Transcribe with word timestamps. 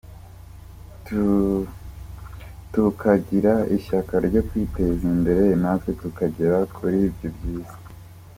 tukagira 2.71 3.53
ishyaka 3.77 4.13
ryo 4.27 4.41
kwiteza 4.47 5.03
imbere 5.13 5.43
natwe 5.61 5.89
tukagera 6.01 6.57
kuri 6.75 6.97
ibyo 7.07 7.27
byiza 7.35 7.75